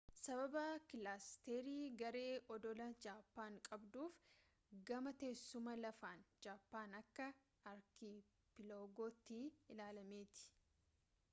sababa 0.19 0.61
kilaasteri/garee 0.91 2.31
oddolaa 2.55 2.87
jaapaan 3.05 3.59
qabduuf 3.67 4.15
gama 4.89 5.13
teessuma 5.23 5.75
lafaan 5.81 6.23
jaapaan 6.45 6.97
akka 7.01 7.27
archipelago 7.73 9.07
tti 9.29 9.39
ilaalamti 9.77 10.43